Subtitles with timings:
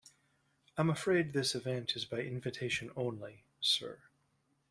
[0.79, 3.99] I'm afraid this event is by invitation only, sir.